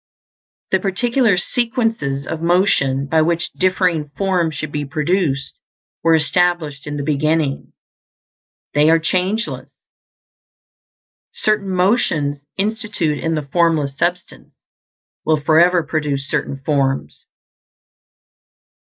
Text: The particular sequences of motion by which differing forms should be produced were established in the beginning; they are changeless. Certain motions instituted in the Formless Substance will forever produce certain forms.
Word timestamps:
The 0.71 0.79
particular 0.79 1.37
sequences 1.37 2.25
of 2.25 2.41
motion 2.41 3.05
by 3.05 3.21
which 3.21 3.51
differing 3.51 4.09
forms 4.17 4.55
should 4.55 4.71
be 4.71 4.83
produced 4.83 5.59
were 6.01 6.15
established 6.15 6.87
in 6.87 6.97
the 6.97 7.03
beginning; 7.03 7.73
they 8.73 8.89
are 8.89 8.97
changeless. 8.97 9.69
Certain 11.31 11.69
motions 11.69 12.39
instituted 12.57 13.23
in 13.23 13.35
the 13.35 13.43
Formless 13.53 13.95
Substance 13.95 14.51
will 15.23 15.39
forever 15.39 15.83
produce 15.83 16.27
certain 16.27 16.63
forms. 16.65 17.27